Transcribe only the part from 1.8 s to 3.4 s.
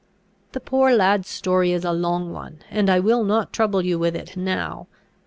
a long one, and I will